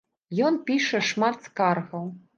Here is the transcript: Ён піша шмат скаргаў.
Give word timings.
Ён 0.47 0.57
піша 0.69 1.03
шмат 1.11 1.37
скаргаў. 1.49 2.13